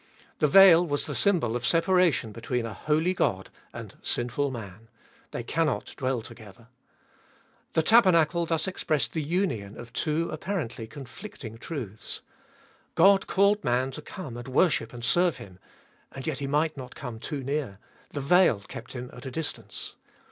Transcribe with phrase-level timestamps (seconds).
[0.39, 4.87] The veil was the symbol of separation between a holy God and sinful man:
[5.29, 6.69] they cannot dwell together.
[7.73, 12.21] The tabernacle thus expressed the union of two apparently conflicting truths.
[12.95, 15.59] God called man to come and worship and serve Him,
[16.11, 17.77] and yet he might not come too near:
[18.09, 19.97] the veil kept him at a distance.